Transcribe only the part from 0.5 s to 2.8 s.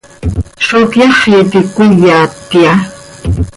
¿Zó cyaxi iti cöquíyatya?